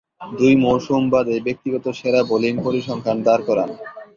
দুই 0.31 0.53
মৌসুম 0.63 1.03
বাদে 1.13 1.35
ব্যক্তিগত 1.47 1.85
সেরা 1.99 2.21
বোলিং 2.29 2.53
পরিসংখ্যান 2.65 3.17
দাঁড় 3.27 3.43
করান। 3.47 3.69